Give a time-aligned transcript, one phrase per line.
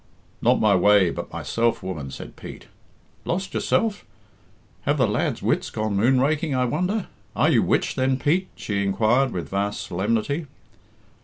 [0.41, 2.65] "Not my way, but myself, woman," said Pete.
[3.23, 4.03] "Lost yourself!
[4.85, 7.05] Have the lad's wits gone moon raking, I wonder?
[7.35, 10.47] Are you witched then, Pete?" she inquired, with vast solemnity.